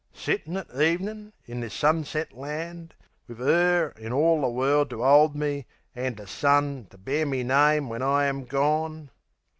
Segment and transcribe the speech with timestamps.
[0.15, 2.95] Sittin' at ev'nin' in this sunset land,
[3.27, 7.43] Wiv 'Er in all the World to 'old me 'and, A son, to bear me
[7.43, 9.11] name when I am gone....